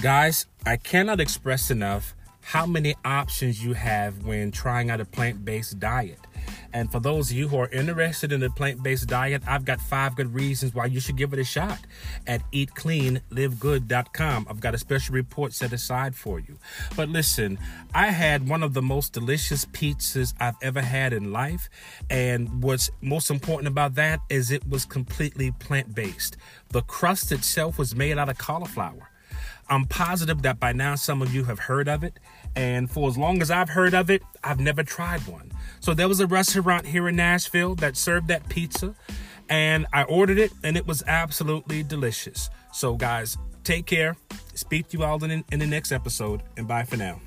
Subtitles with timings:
[0.00, 5.44] Guys, I cannot express enough how many options you have when trying out a plant
[5.44, 6.20] based diet.
[6.72, 9.80] And for those of you who are interested in a plant based diet, I've got
[9.80, 11.80] five good reasons why you should give it a shot
[12.28, 14.46] at eatcleanlivegood.com.
[14.48, 16.58] I've got a special report set aside for you.
[16.94, 17.58] But listen,
[17.92, 21.68] I had one of the most delicious pizzas I've ever had in life.
[22.08, 26.36] And what's most important about that is it was completely plant based.
[26.68, 29.10] The crust itself was made out of cauliflower.
[29.70, 32.18] I'm positive that by now some of you have heard of it.
[32.56, 35.52] And for as long as I've heard of it, I've never tried one.
[35.80, 38.94] So there was a restaurant here in Nashville that served that pizza.
[39.48, 42.50] And I ordered it, and it was absolutely delicious.
[42.72, 44.16] So, guys, take care.
[44.54, 47.20] Speak to you all in, in the next episode, and bye for now.